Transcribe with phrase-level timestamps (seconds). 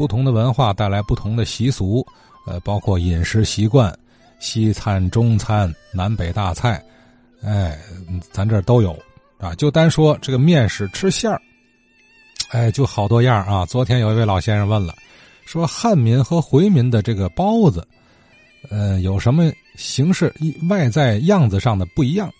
[0.00, 2.02] 不同的文化带来不同的习俗，
[2.46, 3.94] 呃，包括饮食习惯，
[4.38, 6.82] 西餐、中餐、南北大菜，
[7.44, 7.78] 哎，
[8.32, 8.98] 咱这都有
[9.36, 9.54] 啊。
[9.56, 11.38] 就单说这个面食吃馅儿，
[12.48, 13.66] 哎，就好多样啊。
[13.66, 14.94] 昨天有一位老先生问了，
[15.44, 17.86] 说汉民和回民的这个包子，
[18.70, 20.32] 呃，有什么形式、
[20.70, 22.32] 外在样子上的不一样？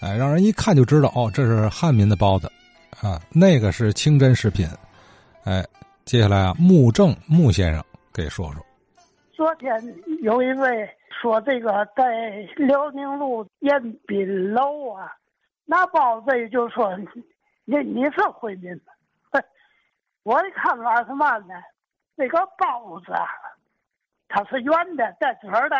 [0.00, 2.50] 哎，让人一看就知道哦，这是汉民的包子，
[3.00, 4.68] 啊，那个是清真食品。
[5.44, 5.64] 哎，
[6.04, 7.82] 接下来啊，穆正穆先生
[8.12, 8.62] 给说说。
[9.32, 9.74] 昨天
[10.20, 15.10] 有一位说这个在辽宁路宴宾楼啊，
[15.64, 16.94] 那包子就说
[17.64, 18.92] 你你是回民吗？
[20.24, 21.54] 我一看法是嘛呢？
[22.18, 23.26] 这个包子啊，
[24.28, 25.76] 它是圆的带褶的，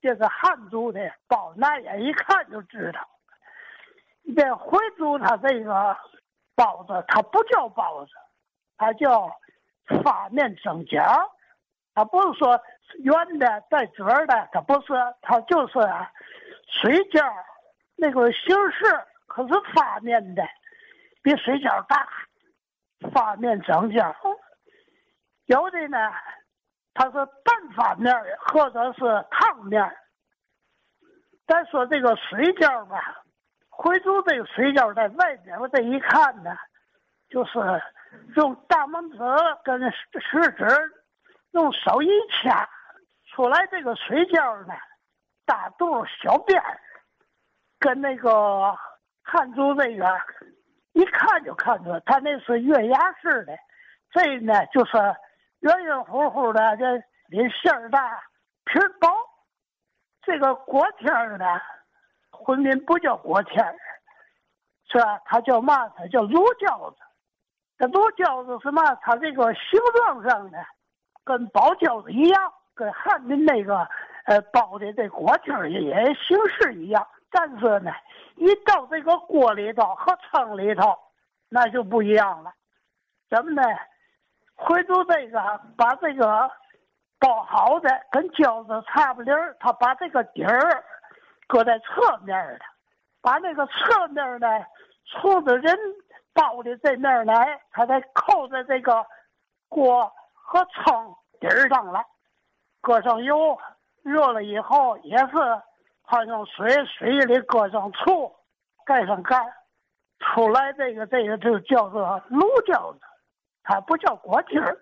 [0.00, 3.00] 这是汉族的包，那眼一看就知道。
[4.36, 5.96] 这回族他这个
[6.54, 8.12] 包子，它不叫包子，
[8.78, 9.28] 它叫
[10.02, 11.02] 发面蒸饺。
[11.94, 12.60] 它不是说
[12.98, 15.74] 圆的带褶的，它不是，它就是
[16.82, 17.24] 水饺
[17.96, 18.84] 那个形式，
[19.26, 20.42] 可是发面的，
[21.22, 22.08] 比水饺大。
[23.12, 24.14] 发面蒸饺，
[25.44, 25.98] 有的呢，
[26.94, 28.14] 它是半发面
[28.46, 29.94] 或者是烫面。
[31.46, 33.22] 再说这个水饺吧。
[33.68, 36.56] 回族这个水饺在外边，我这一看呢，
[37.34, 37.58] 就是
[38.36, 39.18] 用大拇指
[39.64, 40.64] 跟食指
[41.50, 42.68] 用手一掐
[43.32, 44.74] 出来，这个水饺呢，
[45.44, 46.80] 大肚小边儿，
[47.80, 48.72] 跟那个
[49.24, 50.16] 汉族那个
[50.92, 53.52] 一看就看出来，他那是月牙式的，
[54.12, 54.92] 这呢就是
[55.58, 56.94] 圆圆乎乎的，这
[57.30, 58.22] 里馅大
[58.64, 59.08] 皮薄，
[60.22, 61.44] 这个锅贴呢。
[62.30, 63.56] 回民不叫锅贴，
[64.88, 65.20] 是吧？
[65.24, 65.88] 它叫嘛？
[65.96, 66.96] 它叫卤饺子。
[67.78, 68.82] 这卤饺子什么？
[69.02, 70.58] 它这个形状上呢，
[71.24, 73.88] 跟包饺子一样，跟汉民那个
[74.26, 77.06] 呃包的这锅贴儿也形式一样。
[77.30, 77.90] 但是呢，
[78.36, 80.96] 一到这个锅里头和汤里头，
[81.48, 82.52] 那就不一样了。
[83.28, 83.62] 怎么呢？
[84.54, 85.40] 回头这个
[85.76, 86.50] 把这个
[87.18, 90.84] 包好的跟饺子差不离儿，他把这个底儿。
[91.46, 92.60] 搁在侧面的，
[93.20, 94.48] 把那个侧面呢，
[95.04, 95.78] 冲着人
[96.34, 99.06] 包的这面来，他再扣在这个
[99.68, 102.04] 锅和称底儿上来，
[102.80, 103.58] 搁上油，
[104.02, 105.32] 热了以后也是，
[106.04, 108.34] 他用水水里搁上醋，
[108.84, 109.36] 盖上盖，
[110.18, 113.00] 出来这个这个就叫做卤饺子，
[113.62, 114.76] 它不叫锅贴儿，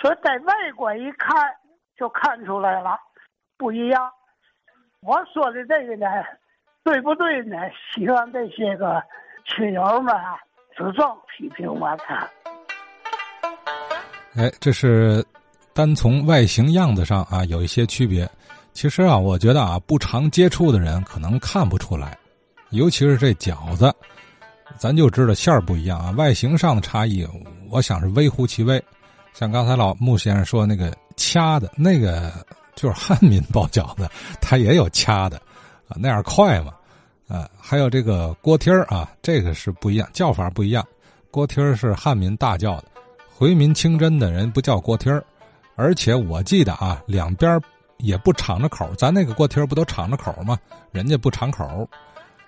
[0.00, 1.54] 所以在外观一看
[1.96, 2.98] 就看出来了，
[3.56, 4.12] 不一样。
[5.02, 6.06] 我说的这个呢，
[6.82, 7.56] 对不对呢？
[7.92, 9.02] 希望这些个
[9.46, 10.14] 亲友们
[10.76, 12.28] 指正批评我看。
[14.34, 15.24] 哎，这是
[15.72, 18.28] 单从外形样子上啊有一些区别。
[18.72, 22.16] 其实啊，我觉得啊，不常接触的人可能看不出来，
[22.70, 23.94] 尤其是这饺子，
[24.78, 27.26] 咱就知道馅儿不一样啊，外形上的差异，
[27.70, 28.82] 我想是微乎其微。
[29.34, 32.32] 像刚才老穆先生说那个掐的那个。
[32.74, 34.08] 就是汉民包饺子，
[34.40, 35.36] 它也有掐的，
[35.88, 36.72] 啊，那样快嘛，
[37.32, 40.86] 啊，还有这个锅贴儿啊，这个是不一样，叫法不一样。
[41.30, 42.84] 锅贴儿是汉民大叫的，
[43.34, 45.24] 回民清真的人不叫锅贴儿，
[45.74, 47.58] 而且我记得啊，两边
[47.96, 50.58] 也不敞着口，咱那个锅贴儿不都敞着口吗？
[50.90, 51.88] 人家不敞口，